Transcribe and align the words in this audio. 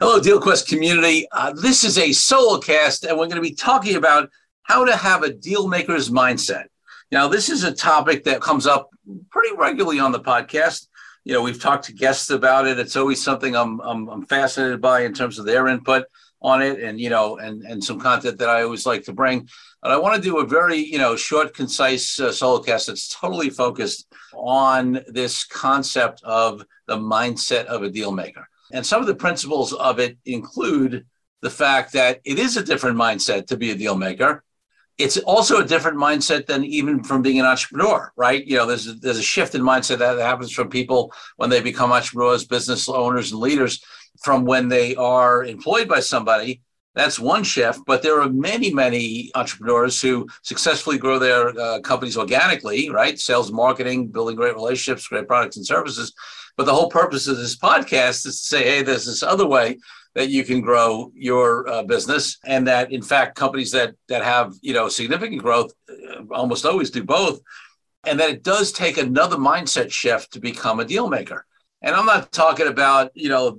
Hello, 0.00 0.18
DealQuest 0.18 0.68
community. 0.68 1.28
Uh, 1.30 1.52
this 1.52 1.84
is 1.84 1.98
a 1.98 2.10
solo 2.10 2.58
cast, 2.58 3.04
and 3.04 3.16
we're 3.16 3.28
going 3.28 3.36
to 3.36 3.40
be 3.40 3.54
talking 3.54 3.94
about 3.94 4.28
how 4.64 4.84
to 4.84 4.96
have 4.96 5.22
a 5.22 5.32
deal 5.32 5.68
maker's 5.68 6.10
mindset. 6.10 6.64
Now, 7.12 7.28
this 7.28 7.48
is 7.48 7.62
a 7.62 7.72
topic 7.72 8.24
that 8.24 8.40
comes 8.40 8.66
up 8.66 8.90
pretty 9.30 9.54
regularly 9.56 10.00
on 10.00 10.10
the 10.10 10.18
podcast. 10.18 10.88
You 11.22 11.32
know, 11.32 11.42
we've 11.42 11.62
talked 11.62 11.84
to 11.84 11.92
guests 11.92 12.30
about 12.30 12.66
it. 12.66 12.80
It's 12.80 12.96
always 12.96 13.22
something 13.22 13.54
I'm, 13.54 13.80
I'm, 13.82 14.08
I'm 14.08 14.26
fascinated 14.26 14.80
by 14.80 15.02
in 15.02 15.14
terms 15.14 15.38
of 15.38 15.46
their 15.46 15.68
input 15.68 16.06
on 16.42 16.60
it, 16.60 16.80
and 16.80 16.98
you 16.98 17.08
know, 17.08 17.36
and 17.38 17.62
and 17.62 17.82
some 17.82 18.00
content 18.00 18.38
that 18.38 18.48
I 18.48 18.62
always 18.64 18.86
like 18.86 19.04
to 19.04 19.12
bring. 19.12 19.48
And 19.84 19.92
I 19.92 19.96
want 19.96 20.16
to 20.16 20.20
do 20.20 20.38
a 20.38 20.46
very 20.46 20.78
you 20.78 20.98
know 20.98 21.14
short, 21.14 21.54
concise 21.54 22.18
uh, 22.18 22.32
solo 22.32 22.60
cast 22.60 22.88
that's 22.88 23.14
totally 23.14 23.48
focused 23.48 24.12
on 24.34 25.04
this 25.06 25.44
concept 25.44 26.20
of 26.24 26.66
the 26.88 26.96
mindset 26.96 27.66
of 27.66 27.84
a 27.84 27.90
deal 27.90 28.10
maker. 28.10 28.48
And 28.72 28.84
some 28.84 29.00
of 29.00 29.06
the 29.06 29.14
principles 29.14 29.72
of 29.72 29.98
it 29.98 30.16
include 30.24 31.06
the 31.42 31.50
fact 31.50 31.92
that 31.92 32.20
it 32.24 32.38
is 32.38 32.56
a 32.56 32.64
different 32.64 32.96
mindset 32.96 33.46
to 33.48 33.56
be 33.56 33.70
a 33.70 33.76
deal 33.76 33.96
maker. 33.96 34.42
It's 34.96 35.18
also 35.18 35.60
a 35.60 35.64
different 35.64 35.98
mindset 35.98 36.46
than 36.46 36.64
even 36.64 37.02
from 37.02 37.20
being 37.20 37.40
an 37.40 37.46
entrepreneur, 37.46 38.12
right? 38.16 38.46
You 38.46 38.56
know, 38.56 38.66
there's 38.66 38.86
a, 38.86 38.92
there's 38.94 39.18
a 39.18 39.22
shift 39.22 39.54
in 39.54 39.60
mindset 39.60 39.98
that 39.98 40.18
happens 40.18 40.52
from 40.52 40.68
people 40.70 41.12
when 41.36 41.50
they 41.50 41.60
become 41.60 41.92
entrepreneurs, 41.92 42.46
business 42.46 42.88
owners, 42.88 43.32
and 43.32 43.40
leaders 43.40 43.84
from 44.22 44.44
when 44.44 44.68
they 44.68 44.94
are 44.94 45.44
employed 45.44 45.88
by 45.88 46.00
somebody. 46.00 46.62
That's 46.94 47.18
one 47.18 47.42
shift, 47.42 47.80
but 47.86 48.02
there 48.02 48.20
are 48.20 48.30
many, 48.30 48.72
many 48.72 49.32
entrepreneurs 49.34 50.00
who 50.00 50.28
successfully 50.42 50.96
grow 50.96 51.18
their 51.18 51.48
uh, 51.58 51.80
companies 51.80 52.16
organically, 52.16 52.88
right? 52.88 53.18
Sales, 53.18 53.50
marketing, 53.50 54.08
building 54.08 54.36
great 54.36 54.54
relationships, 54.54 55.08
great 55.08 55.26
products 55.26 55.56
and 55.56 55.66
services 55.66 56.14
but 56.56 56.66
the 56.66 56.74
whole 56.74 56.88
purpose 56.88 57.26
of 57.26 57.36
this 57.36 57.56
podcast 57.56 58.26
is 58.26 58.40
to 58.40 58.46
say, 58.46 58.64
hey, 58.64 58.82
there's 58.82 59.06
this 59.06 59.22
other 59.22 59.46
way 59.46 59.78
that 60.14 60.28
you 60.28 60.44
can 60.44 60.60
grow 60.60 61.10
your 61.14 61.68
uh, 61.68 61.82
business, 61.82 62.38
and 62.44 62.66
that 62.68 62.92
in 62.92 63.02
fact 63.02 63.36
companies 63.36 63.72
that 63.72 63.94
that 64.08 64.22
have 64.22 64.54
you 64.62 64.72
know 64.72 64.88
significant 64.88 65.42
growth 65.42 65.72
uh, 65.90 66.22
almost 66.30 66.64
always 66.64 66.90
do 66.90 67.02
both, 67.02 67.40
and 68.06 68.18
that 68.20 68.30
it 68.30 68.42
does 68.42 68.72
take 68.72 68.96
another 68.96 69.36
mindset 69.36 69.90
shift 69.90 70.32
to 70.32 70.40
become 70.40 70.80
a 70.80 70.84
deal 70.84 71.08
maker. 71.08 71.44
And 71.82 71.94
I'm 71.94 72.06
not 72.06 72.30
talking 72.32 72.68
about 72.68 73.10
you 73.14 73.28
know 73.28 73.58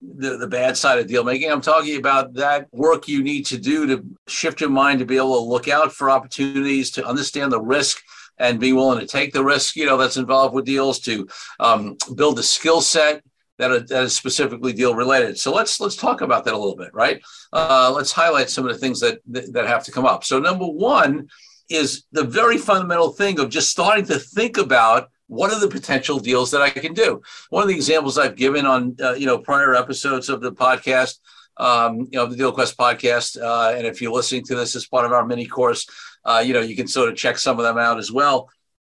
the, 0.00 0.36
the 0.38 0.46
bad 0.46 0.76
side 0.76 0.98
of 0.98 1.06
deal 1.06 1.24
making. 1.24 1.50
I'm 1.50 1.60
talking 1.60 1.98
about 1.98 2.34
that 2.34 2.68
work 2.72 3.06
you 3.06 3.22
need 3.22 3.44
to 3.46 3.58
do 3.58 3.86
to 3.86 4.04
shift 4.26 4.60
your 4.60 4.70
mind 4.70 4.98
to 5.00 5.06
be 5.06 5.16
able 5.16 5.34
to 5.34 5.48
look 5.48 5.68
out 5.68 5.92
for 5.92 6.10
opportunities, 6.10 6.90
to 6.92 7.06
understand 7.06 7.52
the 7.52 7.60
risk 7.60 8.02
and 8.38 8.60
be 8.60 8.72
willing 8.72 9.00
to 9.00 9.06
take 9.06 9.32
the 9.32 9.44
risk, 9.44 9.76
you 9.76 9.86
know, 9.86 9.96
that's 9.96 10.16
involved 10.16 10.54
with 10.54 10.64
deals 10.64 10.98
to 11.00 11.28
um, 11.60 11.96
build 12.14 12.38
a 12.38 12.42
skill 12.42 12.80
set 12.80 13.22
that, 13.58 13.88
that 13.88 14.02
is 14.04 14.16
specifically 14.16 14.72
deal 14.72 14.94
related. 14.94 15.38
So 15.38 15.52
let's 15.52 15.80
let's 15.80 15.96
talk 15.96 16.20
about 16.20 16.44
that 16.44 16.54
a 16.54 16.58
little 16.58 16.76
bit, 16.76 16.92
right? 16.92 17.22
Uh, 17.52 17.92
let's 17.94 18.12
highlight 18.12 18.50
some 18.50 18.66
of 18.66 18.72
the 18.72 18.78
things 18.78 19.00
that 19.00 19.20
that 19.26 19.66
have 19.66 19.84
to 19.84 19.92
come 19.92 20.06
up. 20.06 20.24
So 20.24 20.38
number 20.38 20.66
one 20.66 21.28
is 21.70 22.04
the 22.12 22.24
very 22.24 22.58
fundamental 22.58 23.10
thing 23.10 23.38
of 23.38 23.48
just 23.50 23.70
starting 23.70 24.04
to 24.06 24.18
think 24.18 24.58
about 24.58 25.08
what 25.28 25.52
are 25.52 25.60
the 25.60 25.68
potential 25.68 26.18
deals 26.18 26.50
that 26.50 26.60
I 26.60 26.70
can 26.70 26.92
do. 26.92 27.22
One 27.48 27.62
of 27.62 27.68
the 27.68 27.74
examples 27.74 28.18
I've 28.18 28.36
given 28.36 28.66
on 28.66 28.96
uh, 29.00 29.14
you 29.14 29.26
know 29.26 29.38
prior 29.38 29.74
episodes 29.74 30.28
of 30.28 30.40
the 30.40 30.52
podcast 30.52 31.18
um, 31.56 32.00
you 32.00 32.18
know, 32.18 32.26
the 32.26 32.36
Deal 32.36 32.52
Quest 32.52 32.76
podcast. 32.76 33.40
Uh, 33.40 33.76
and 33.76 33.86
if 33.86 34.00
you're 34.00 34.12
listening 34.12 34.44
to 34.44 34.54
this 34.54 34.76
as 34.76 34.86
part 34.86 35.04
of 35.04 35.12
our 35.12 35.26
mini 35.26 35.46
course, 35.46 35.86
uh, 36.24 36.42
you 36.44 36.54
know, 36.54 36.60
you 36.60 36.76
can 36.76 36.88
sort 36.88 37.08
of 37.08 37.16
check 37.16 37.38
some 37.38 37.58
of 37.58 37.64
them 37.64 37.78
out 37.78 37.98
as 37.98 38.10
well. 38.10 38.48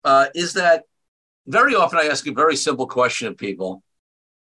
Uh, 0.05 0.27
is 0.35 0.55
that 0.55 0.85
very 1.47 1.75
often 1.75 1.99
I 1.99 2.07
ask 2.07 2.27
a 2.27 2.33
very 2.33 2.57
simple 2.57 2.87
question 2.87 3.29
of 3.29 3.37
people. 3.37 3.83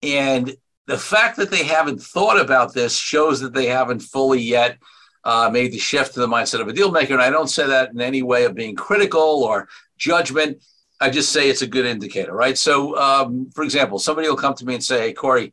And 0.03 0.55
the 0.87 0.99
fact 0.99 1.37
that 1.39 1.51
they 1.51 1.65
haven't 1.65 2.01
thought 2.03 2.41
about 2.41 2.75
this 2.75 2.97
shows 2.97 3.41
that 3.41 3.55
they 3.55 3.67
haven't 3.67 4.01
fully 4.01 4.41
yet 4.41 4.79
uh, 5.25 5.49
made 5.51 5.73
the 5.73 5.79
shift 5.79 6.15
to 6.15 6.21
the 6.21 6.27
mindset 6.27 6.61
of 6.61 6.69
a 6.69 6.73
deal 6.73 6.91
maker. 6.91 7.15
And 7.15 7.23
I 7.23 7.31
don't 7.31 7.49
say 7.49 7.67
that 7.67 7.91
in 7.91 8.01
any 8.01 8.23
way 8.23 8.45
of 8.45 8.55
being 8.55 8.77
critical 8.77 9.43
or 9.43 9.69
judgment. 9.97 10.63
I 11.01 11.11
just 11.11 11.33
say 11.33 11.49
it's 11.49 11.63
a 11.63 11.67
good 11.67 11.87
indicator, 11.87 12.33
right? 12.33 12.57
So, 12.57 12.97
um, 12.97 13.51
for 13.55 13.65
example, 13.65 13.99
somebody 13.99 14.29
will 14.29 14.37
come 14.37 14.55
to 14.55 14.65
me 14.65 14.75
and 14.75 14.85
say, 14.85 15.01
Hey, 15.01 15.13
Corey, 15.13 15.53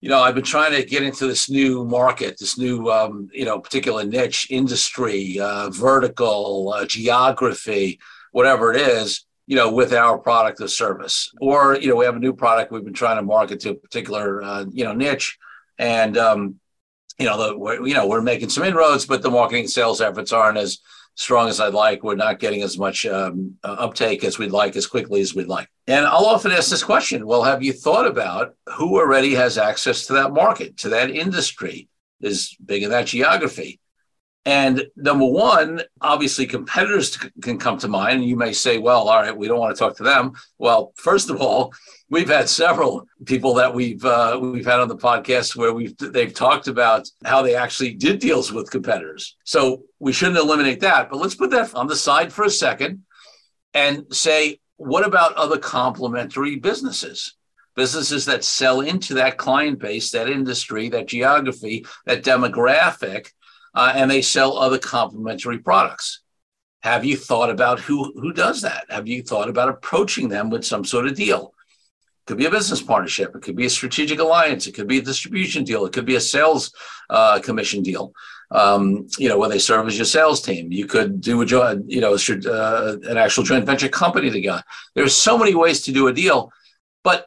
you 0.00 0.10
know, 0.10 0.20
I've 0.20 0.34
been 0.34 0.44
trying 0.44 0.72
to 0.72 0.84
get 0.84 1.02
into 1.02 1.26
this 1.26 1.48
new 1.48 1.84
market, 1.84 2.36
this 2.38 2.58
new, 2.58 2.90
um, 2.90 3.28
you 3.32 3.44
know, 3.44 3.58
particular 3.58 4.04
niche 4.04 4.46
industry, 4.50 5.40
uh, 5.40 5.70
vertical, 5.70 6.72
uh, 6.74 6.84
geography, 6.86 7.98
whatever 8.32 8.72
it 8.72 8.80
is, 8.80 9.24
you 9.46 9.56
know, 9.56 9.72
with 9.72 9.92
our 9.92 10.18
product 10.18 10.60
or 10.60 10.68
service. 10.68 11.32
Or, 11.40 11.76
you 11.76 11.88
know, 11.88 11.96
we 11.96 12.04
have 12.04 12.16
a 12.16 12.20
new 12.20 12.34
product 12.34 12.72
we've 12.72 12.84
been 12.84 12.92
trying 12.92 13.16
to 13.16 13.22
market 13.22 13.60
to 13.60 13.70
a 13.70 13.74
particular, 13.74 14.42
uh, 14.42 14.64
you 14.70 14.84
know, 14.84 14.92
niche. 14.92 15.38
And, 15.78 16.18
um, 16.18 16.60
you 17.18 17.24
know, 17.24 17.38
the, 17.38 17.58
we're, 17.58 17.86
you 17.86 17.94
know, 17.94 18.06
we're 18.06 18.20
making 18.20 18.50
some 18.50 18.64
inroads, 18.64 19.06
but 19.06 19.22
the 19.22 19.30
marketing 19.30 19.68
sales 19.68 20.00
efforts 20.02 20.32
aren't 20.32 20.58
as 20.58 20.78
strong 21.16 21.48
as 21.48 21.58
I'd 21.60 21.74
like. 21.74 22.04
We're 22.04 22.14
not 22.14 22.38
getting 22.38 22.62
as 22.62 22.78
much 22.78 23.04
um, 23.06 23.56
uh, 23.64 23.76
uptake 23.78 24.22
as 24.22 24.38
we'd 24.38 24.52
like, 24.52 24.76
as 24.76 24.86
quickly 24.86 25.20
as 25.20 25.34
we'd 25.34 25.48
like. 25.48 25.68
And 25.88 26.06
I'll 26.06 26.26
often 26.26 26.52
ask 26.52 26.70
this 26.70 26.84
question 26.84 27.26
Well, 27.26 27.42
have 27.42 27.62
you 27.62 27.72
thought 27.72 28.06
about 28.06 28.54
who 28.76 28.98
already 28.98 29.34
has 29.34 29.58
access 29.58 30.06
to 30.06 30.12
that 30.14 30.32
market, 30.32 30.76
to 30.78 30.90
that 30.90 31.10
industry, 31.10 31.88
is 32.20 32.56
big 32.64 32.84
in 32.84 32.90
that 32.90 33.06
geography? 33.06 33.80
And 34.46 34.86
number 34.94 35.26
one, 35.26 35.82
obviously, 36.00 36.46
competitors 36.46 37.16
can 37.42 37.58
come 37.58 37.78
to 37.78 37.88
mind. 37.88 38.20
And 38.20 38.24
you 38.24 38.36
may 38.36 38.52
say, 38.52 38.78
well, 38.78 39.08
all 39.08 39.20
right, 39.20 39.36
we 39.36 39.48
don't 39.48 39.58
want 39.58 39.74
to 39.74 39.78
talk 39.78 39.96
to 39.96 40.04
them. 40.04 40.34
Well, 40.56 40.92
first 40.94 41.30
of 41.30 41.40
all, 41.40 41.74
we've 42.10 42.28
had 42.28 42.48
several 42.48 43.08
people 43.24 43.54
that 43.54 43.74
we've 43.74 44.04
uh, 44.04 44.38
we've 44.40 44.64
had 44.64 44.78
on 44.78 44.86
the 44.86 44.96
podcast 44.96 45.56
where 45.56 45.72
we've 45.72 45.98
they've 45.98 46.32
talked 46.32 46.68
about 46.68 47.08
how 47.24 47.42
they 47.42 47.56
actually 47.56 47.94
did 47.94 48.20
deals 48.20 48.52
with 48.52 48.70
competitors. 48.70 49.36
So 49.42 49.82
we 49.98 50.12
shouldn't 50.12 50.38
eliminate 50.38 50.78
that. 50.80 51.10
But 51.10 51.18
let's 51.18 51.34
put 51.34 51.50
that 51.50 51.74
on 51.74 51.88
the 51.88 51.96
side 51.96 52.32
for 52.32 52.44
a 52.44 52.50
second 52.50 53.02
and 53.74 54.04
say, 54.12 54.60
what 54.76 55.04
about 55.04 55.34
other 55.34 55.58
complementary 55.58 56.54
businesses? 56.54 57.34
Businesses 57.74 58.24
that 58.26 58.44
sell 58.44 58.80
into 58.80 59.14
that 59.14 59.38
client 59.38 59.80
base, 59.80 60.12
that 60.12 60.30
industry, 60.30 60.88
that 60.90 61.08
geography, 61.08 61.84
that 62.06 62.22
demographic 62.22 63.32
uh, 63.76 63.92
and 63.94 64.10
they 64.10 64.22
sell 64.22 64.56
other 64.56 64.78
complementary 64.78 65.58
products. 65.58 66.22
Have 66.80 67.04
you 67.04 67.16
thought 67.16 67.50
about 67.50 67.78
who, 67.78 68.12
who 68.18 68.32
does 68.32 68.62
that? 68.62 68.86
Have 68.88 69.06
you 69.06 69.22
thought 69.22 69.48
about 69.48 69.68
approaching 69.68 70.28
them 70.28 70.50
with 70.50 70.64
some 70.64 70.84
sort 70.84 71.06
of 71.06 71.14
deal? 71.14 71.52
It 72.22 72.26
could 72.26 72.38
be 72.38 72.46
a 72.46 72.50
business 72.50 72.80
partnership. 72.80 73.36
It 73.36 73.42
could 73.42 73.54
be 73.54 73.66
a 73.66 73.70
strategic 73.70 74.18
alliance. 74.18 74.66
It 74.66 74.72
could 74.72 74.88
be 74.88 74.98
a 74.98 75.02
distribution 75.02 75.62
deal. 75.62 75.84
It 75.84 75.92
could 75.92 76.06
be 76.06 76.16
a 76.16 76.20
sales 76.20 76.72
uh, 77.10 77.38
commission 77.40 77.82
deal. 77.82 78.12
Um, 78.50 79.08
you 79.18 79.28
know, 79.28 79.38
where 79.38 79.48
they 79.48 79.58
serve 79.58 79.88
as 79.88 79.98
your 79.98 80.04
sales 80.04 80.40
team. 80.40 80.70
You 80.70 80.86
could 80.86 81.20
do 81.20 81.42
a 81.42 81.46
joint, 81.46 81.90
you 81.90 82.00
know, 82.00 82.14
uh, 82.14 82.96
an 83.02 83.16
actual 83.16 83.42
joint 83.42 83.66
venture 83.66 83.88
company 83.88 84.30
together. 84.30 84.62
There's 84.94 85.16
so 85.16 85.36
many 85.36 85.56
ways 85.56 85.82
to 85.82 85.92
do 85.92 86.06
a 86.06 86.12
deal, 86.12 86.52
but 87.02 87.26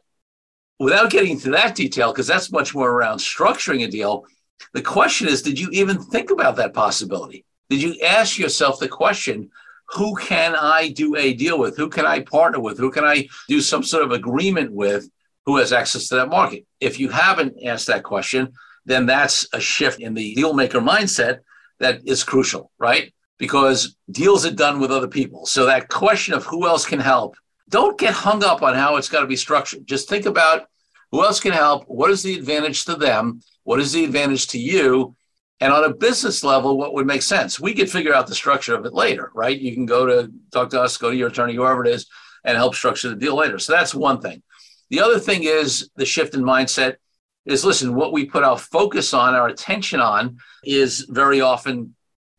without 0.78 1.10
getting 1.10 1.32
into 1.32 1.50
that 1.50 1.74
detail, 1.74 2.10
because 2.10 2.26
that's 2.26 2.50
much 2.50 2.74
more 2.74 2.90
around 2.90 3.18
structuring 3.18 3.84
a 3.84 3.88
deal 3.88 4.24
the 4.72 4.82
question 4.82 5.28
is, 5.28 5.42
did 5.42 5.58
you 5.58 5.68
even 5.72 5.98
think 5.98 6.30
about 6.30 6.56
that 6.56 6.74
possibility? 6.74 7.44
Did 7.68 7.82
you 7.82 7.96
ask 8.04 8.38
yourself 8.38 8.78
the 8.78 8.88
question, 8.88 9.50
who 9.90 10.14
can 10.16 10.54
I 10.54 10.88
do 10.88 11.16
a 11.16 11.34
deal 11.34 11.58
with? 11.58 11.76
Who 11.76 11.88
can 11.88 12.06
I 12.06 12.20
partner 12.20 12.60
with? 12.60 12.78
Who 12.78 12.90
can 12.90 13.04
I 13.04 13.28
do 13.48 13.60
some 13.60 13.82
sort 13.82 14.04
of 14.04 14.12
agreement 14.12 14.72
with 14.72 15.08
who 15.46 15.56
has 15.56 15.72
access 15.72 16.08
to 16.08 16.16
that 16.16 16.28
market? 16.28 16.66
If 16.80 17.00
you 17.00 17.08
haven't 17.08 17.56
asked 17.64 17.88
that 17.88 18.04
question, 18.04 18.52
then 18.84 19.06
that's 19.06 19.48
a 19.52 19.60
shift 19.60 20.00
in 20.00 20.14
the 20.14 20.34
deal 20.34 20.52
maker 20.52 20.80
mindset 20.80 21.40
that 21.80 22.06
is 22.06 22.24
crucial, 22.24 22.70
right? 22.78 23.12
Because 23.38 23.96
deals 24.10 24.46
are 24.46 24.52
done 24.52 24.80
with 24.80 24.92
other 24.92 25.08
people. 25.08 25.46
So 25.46 25.66
that 25.66 25.88
question 25.88 26.34
of 26.34 26.44
who 26.44 26.66
else 26.66 26.86
can 26.86 27.00
help, 27.00 27.36
don't 27.68 27.98
get 27.98 28.12
hung 28.12 28.44
up 28.44 28.62
on 28.62 28.74
how 28.74 28.96
it's 28.96 29.08
got 29.08 29.20
to 29.20 29.26
be 29.26 29.36
structured. 29.36 29.86
Just 29.86 30.08
think 30.08 30.26
about 30.26 30.66
who 31.10 31.24
else 31.24 31.40
can 31.40 31.52
help? 31.52 31.84
What 31.86 32.10
is 32.10 32.22
the 32.22 32.36
advantage 32.36 32.84
to 32.84 32.96
them? 32.96 33.40
What 33.64 33.80
is 33.80 33.92
the 33.92 34.04
advantage 34.04 34.48
to 34.48 34.58
you? 34.58 35.16
And 35.60 35.72
on 35.72 35.84
a 35.84 35.94
business 35.94 36.42
level, 36.42 36.78
what 36.78 36.94
would 36.94 37.06
make 37.06 37.22
sense? 37.22 37.60
We 37.60 37.74
could 37.74 37.90
figure 37.90 38.14
out 38.14 38.26
the 38.26 38.34
structure 38.34 38.74
of 38.74 38.86
it 38.86 38.94
later, 38.94 39.30
right? 39.34 39.58
You 39.58 39.74
can 39.74 39.84
go 39.84 40.06
to 40.06 40.32
talk 40.52 40.70
to 40.70 40.80
us, 40.80 40.96
go 40.96 41.10
to 41.10 41.16
your 41.16 41.28
attorney, 41.28 41.54
whoever 41.54 41.84
it 41.84 41.92
is, 41.92 42.06
and 42.44 42.56
help 42.56 42.74
structure 42.74 43.10
the 43.10 43.16
deal 43.16 43.36
later. 43.36 43.58
So 43.58 43.72
that's 43.72 43.94
one 43.94 44.20
thing. 44.20 44.42
The 44.88 45.00
other 45.00 45.18
thing 45.18 45.44
is 45.44 45.90
the 45.96 46.06
shift 46.06 46.34
in 46.34 46.42
mindset 46.42 46.96
is 47.44 47.64
listen, 47.64 47.94
what 47.94 48.12
we 48.12 48.24
put 48.24 48.44
our 48.44 48.58
focus 48.58 49.12
on, 49.12 49.34
our 49.34 49.48
attention 49.48 50.00
on, 50.00 50.38
is 50.64 51.06
very 51.10 51.40
often, 51.40 51.94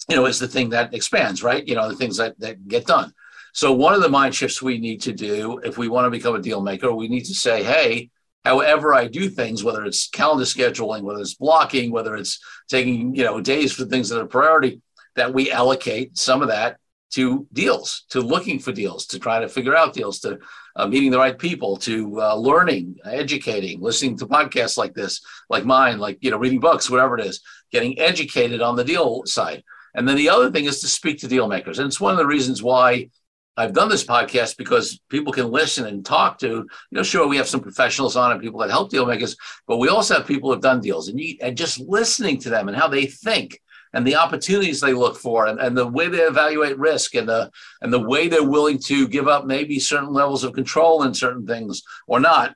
you 0.09 0.15
know, 0.15 0.25
is 0.25 0.39
the 0.39 0.47
thing 0.47 0.69
that 0.69 0.94
expands, 0.94 1.44
right? 1.44 1.68
You 1.68 1.75
know, 1.75 1.89
the 1.89 1.95
things 1.95 2.18
that, 2.18 2.39
that 2.39 2.68
get 2.68 2.88
done. 2.88 3.13
So 3.53 3.73
one 3.73 3.94
of 3.94 4.01
the 4.01 4.09
mind 4.09 4.33
shifts 4.33 4.62
we 4.62 4.79
need 4.79 5.01
to 5.01 5.13
do 5.13 5.59
if 5.63 5.77
we 5.77 5.89
want 5.89 6.06
to 6.06 6.12
become 6.12 6.35
a 6.35 6.41
deal 6.41 6.62
maker, 6.62 6.94
we 6.94 7.07
need 7.07 7.25
to 7.25 7.35
say, 7.35 7.63
hey, 7.63 8.09
however 8.43 8.93
I 8.93 9.07
do 9.07 9.29
things, 9.29 9.63
whether 9.63 9.85
it's 9.85 10.09
calendar 10.09 10.45
scheduling, 10.45 11.01
whether 11.01 11.21
it's 11.21 11.35
blocking, 11.35 11.91
whether 11.91 12.15
it's 12.15 12.39
taking, 12.69 13.15
you 13.15 13.23
know, 13.23 13.41
days 13.41 13.71
for 13.71 13.85
things 13.85 14.09
that 14.09 14.21
are 14.21 14.25
priority, 14.25 14.81
that 15.15 15.33
we 15.33 15.51
allocate 15.51 16.17
some 16.17 16.41
of 16.41 16.47
that 16.47 16.77
to 17.11 17.45
deals, 17.51 18.05
to 18.09 18.21
looking 18.21 18.57
for 18.57 18.71
deals, 18.71 19.05
to 19.05 19.19
try 19.19 19.39
to 19.39 19.49
figure 19.49 19.75
out 19.75 19.93
deals, 19.93 20.19
to 20.21 20.39
uh, 20.77 20.88
meeting 20.88 21.11
the 21.11 21.17
right 21.17 21.38
people, 21.38 21.75
to 21.75 22.21
uh, 22.21 22.35
learning, 22.35 22.95
educating, 23.05 23.81
listening 23.81 24.17
to 24.17 24.25
podcasts 24.25 24.77
like 24.77 24.94
this, 24.94 25.21
like 25.49 25.65
mine, 25.65 25.99
like 25.99 26.17
you 26.21 26.31
know, 26.31 26.37
reading 26.37 26.61
books, 26.61 26.89
whatever 26.89 27.17
it 27.17 27.25
is, 27.25 27.41
getting 27.71 27.99
educated 27.99 28.61
on 28.61 28.75
the 28.75 28.83
deal 28.83 29.23
side. 29.25 29.63
And 29.94 30.07
then 30.07 30.15
the 30.15 30.29
other 30.29 30.49
thing 30.49 30.65
is 30.65 30.79
to 30.81 30.87
speak 30.87 31.19
to 31.19 31.27
deal 31.27 31.49
makers, 31.49 31.79
and 31.79 31.87
it's 31.87 31.99
one 31.99 32.13
of 32.13 32.17
the 32.17 32.25
reasons 32.25 32.63
why 32.63 33.09
I've 33.57 33.74
done 33.74 33.89
this 33.89 34.06
podcast 34.06 34.57
because 34.57 35.00
people 35.09 35.33
can 35.33 35.51
listen 35.51 35.86
and 35.86 36.06
talk 36.06 36.39
to, 36.39 36.48
you 36.48 36.68
know, 36.92 37.03
sure, 37.03 37.27
we 37.27 37.38
have 37.38 37.48
some 37.48 37.59
professionals 37.59 38.15
on 38.15 38.31
and 38.31 38.42
people 38.42 38.59
that 38.62 38.69
help 38.69 38.89
deal 38.89 39.06
makers, 39.06 39.36
but 39.68 39.77
we 39.77 39.89
also 39.89 40.15
have 40.15 40.27
people 40.27 40.51
who've 40.51 40.62
done 40.62 40.80
deals 40.80 41.09
and, 41.09 41.19
you, 41.19 41.38
and 41.42 41.57
just 41.57 41.80
listening 41.80 42.39
to 42.39 42.50
them 42.50 42.69
and 42.69 42.77
how 42.77 42.88
they 42.88 43.06
think 43.06 43.59
and 43.94 44.07
the 44.07 44.15
opportunities 44.15 44.80
they 44.80 44.94
look 44.94 45.18
for 45.18 45.48
and, 45.48 45.59
and 45.59 45.77
the 45.77 45.88
way 45.88 46.07
they 46.07 46.19
evaluate 46.19 46.77
risk 46.77 47.15
and 47.15 47.27
the 47.27 47.51
and 47.81 47.92
the 47.92 48.00
way 48.00 48.27
they're 48.27 48.48
willing 48.48 48.80
to 48.80 49.07
give 49.07 49.27
up 49.27 49.45
maybe 49.45 49.80
certain 49.80 50.13
levels 50.13 50.44
of 50.44 50.54
control 50.54 51.04
in 51.04 51.13
certain 51.13 51.45
things 51.45 51.83
or 52.07 52.19
not, 52.19 52.56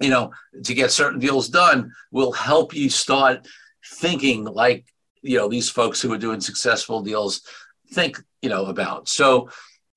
you 0.00 0.08
know, 0.08 0.32
to 0.64 0.74
get 0.74 0.90
certain 0.90 1.18
deals 1.18 1.48
done 1.48 1.92
will 2.10 2.32
help 2.32 2.74
you 2.74 2.88
start 2.88 3.46
thinking 3.84 4.44
like, 4.44 4.86
you 5.20 5.36
know, 5.36 5.48
these 5.48 5.68
folks 5.68 6.00
who 6.00 6.12
are 6.12 6.18
doing 6.18 6.40
successful 6.40 7.02
deals 7.02 7.42
think, 7.92 8.18
you 8.40 8.48
know, 8.48 8.66
about. 8.66 9.08
So 9.08 9.50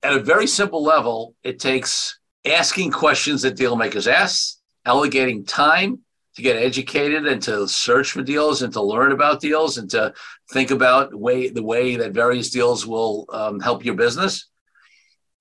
at 0.06 0.16
a 0.16 0.20
very 0.20 0.46
simple 0.46 0.84
level, 0.84 1.34
it 1.42 1.58
takes 1.58 2.20
asking 2.44 2.92
questions 2.92 3.42
that 3.42 3.56
deal 3.56 3.74
makers 3.74 4.06
ask, 4.06 4.58
allocating 4.86 5.46
time 5.46 5.98
to 6.36 6.42
get 6.42 6.56
educated 6.56 7.26
and 7.26 7.42
to 7.42 7.66
search 7.66 8.12
for 8.12 8.22
deals 8.22 8.62
and 8.62 8.72
to 8.72 8.80
learn 8.80 9.10
about 9.10 9.40
deals 9.40 9.78
and 9.78 9.90
to 9.90 10.14
think 10.52 10.70
about 10.70 11.12
way 11.12 11.48
the 11.48 11.62
way 11.62 11.96
that 11.96 12.12
various 12.12 12.50
deals 12.50 12.86
will 12.86 13.26
um, 13.30 13.58
help 13.58 13.84
your 13.84 13.96
business. 13.96 14.48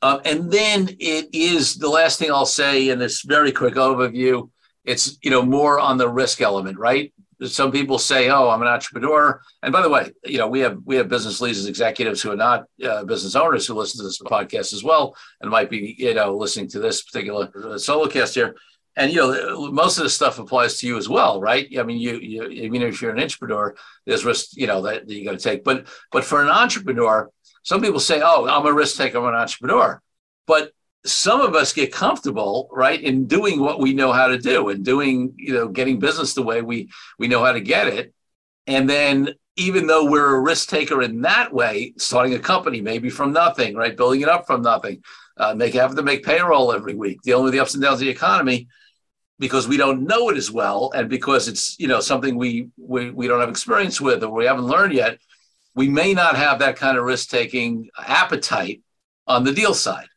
Uh, 0.01 0.19
and 0.25 0.51
then 0.51 0.89
it 0.99 1.29
is 1.31 1.75
the 1.75 1.89
last 1.89 2.17
thing 2.17 2.31
I'll 2.31 2.45
say 2.47 2.89
in 2.89 2.97
this 2.97 3.21
very 3.21 3.51
quick 3.51 3.75
overview. 3.75 4.49
It's 4.83 5.19
you 5.21 5.29
know 5.29 5.43
more 5.43 5.79
on 5.79 5.97
the 5.97 6.09
risk 6.09 6.41
element, 6.41 6.79
right? 6.79 7.13
Some 7.43 7.71
people 7.71 7.97
say, 7.99 8.29
"Oh, 8.29 8.49
I'm 8.49 8.61
an 8.61 8.67
entrepreneur." 8.67 9.41
And 9.63 9.73
by 9.73 9.81
the 9.81 9.89
way, 9.89 10.11
you 10.23 10.37
know, 10.37 10.47
we 10.47 10.59
have 10.59 10.79
we 10.85 10.95
have 10.95 11.09
business 11.09 11.41
leaders, 11.41 11.65
executives 11.65 12.21
who 12.21 12.31
are 12.31 12.35
not 12.35 12.65
uh, 12.83 13.03
business 13.03 13.35
owners 13.35 13.67
who 13.67 13.73
listen 13.73 13.99
to 13.99 14.03
this 14.03 14.19
podcast 14.19 14.73
as 14.73 14.83
well, 14.83 15.15
and 15.41 15.49
might 15.49 15.69
be 15.69 15.95
you 15.97 16.13
know 16.13 16.35
listening 16.35 16.69
to 16.69 16.79
this 16.79 17.03
particular 17.03 17.51
uh, 17.63 17.77
solo 17.77 18.07
cast 18.07 18.35
here. 18.35 18.55
And 18.97 19.11
you 19.11 19.17
know, 19.17 19.71
most 19.71 19.97
of 19.97 20.03
this 20.03 20.13
stuff 20.13 20.39
applies 20.39 20.77
to 20.77 20.87
you 20.87 20.97
as 20.97 21.09
well, 21.09 21.41
right? 21.41 21.67
I 21.77 21.83
mean, 21.83 21.99
you, 21.99 22.17
you 22.17 22.47
even 22.47 22.81
if 22.81 23.01
you're 23.01 23.11
an 23.11 23.21
entrepreneur, 23.21 23.75
there's 24.05 24.23
risk, 24.23 24.55
you 24.55 24.67
know, 24.67 24.81
that, 24.83 25.07
that 25.07 25.13
you 25.13 25.25
got 25.25 25.37
to 25.37 25.37
take. 25.37 25.63
But 25.63 25.87
but 26.11 26.23
for 26.23 26.41
an 26.41 26.49
entrepreneur, 26.49 27.29
some 27.63 27.81
people 27.81 27.99
say, 27.99 28.21
"Oh, 28.23 28.47
I'm 28.47 28.65
a 28.65 28.73
risk 28.73 28.97
taker, 28.97 29.17
I'm 29.17 29.25
an 29.25 29.35
entrepreneur," 29.35 30.01
but 30.47 30.71
some 31.05 31.41
of 31.41 31.55
us 31.55 31.73
get 31.73 31.91
comfortable 31.91 32.69
right 32.71 33.01
in 33.01 33.27
doing 33.27 33.59
what 33.59 33.79
we 33.79 33.93
know 33.93 34.11
how 34.11 34.27
to 34.27 34.37
do 34.37 34.69
and 34.69 34.83
doing 34.83 35.33
you 35.37 35.53
know 35.53 35.67
getting 35.67 35.99
business 35.99 36.33
the 36.33 36.43
way 36.43 36.61
we 36.61 36.89
we 37.19 37.27
know 37.27 37.43
how 37.43 37.51
to 37.51 37.61
get 37.61 37.87
it. 37.87 38.13
And 38.67 38.89
then 38.89 39.29
even 39.57 39.87
though 39.87 40.09
we're 40.09 40.35
a 40.35 40.41
risk 40.41 40.69
taker 40.69 41.01
in 41.01 41.21
that 41.21 41.53
way 41.53 41.93
starting 41.97 42.33
a 42.33 42.39
company 42.39 42.81
maybe 42.81 43.09
from 43.09 43.31
nothing 43.31 43.75
right 43.75 43.95
building 43.95 44.21
it 44.21 44.29
up 44.29 44.45
from 44.45 44.61
nothing 44.61 45.01
uh, 45.37 45.53
make 45.53 45.73
having 45.73 45.95
to 45.95 46.03
make 46.03 46.25
payroll 46.25 46.73
every 46.73 46.93
week 46.93 47.21
dealing 47.21 47.43
with 47.43 47.53
the 47.53 47.59
ups 47.59 47.73
and 47.73 47.83
downs 47.83 47.95
of 47.95 48.05
the 48.05 48.09
economy 48.09 48.67
because 49.37 49.67
we 49.67 49.77
don't 49.77 50.03
know 50.03 50.29
it 50.29 50.37
as 50.37 50.49
well. 50.49 50.91
And 50.95 51.09
because 51.09 51.47
it's 51.47 51.79
you 51.79 51.87
know 51.87 51.99
something 51.99 52.35
we 52.35 52.69
we, 52.77 53.11
we 53.11 53.27
don't 53.27 53.39
have 53.39 53.49
experience 53.49 54.01
with 54.01 54.23
or 54.23 54.31
we 54.31 54.45
haven't 54.45 54.65
learned 54.65 54.93
yet 54.93 55.19
we 55.75 55.89
may 55.89 56.13
not 56.13 56.37
have 56.37 56.59
that 56.59 56.77
kind 56.77 56.97
of 56.97 57.03
risk 57.03 57.29
taking 57.29 57.89
appetite 57.99 58.81
on 59.27 59.43
the 59.43 59.51
deal 59.51 59.73
side 59.73 60.07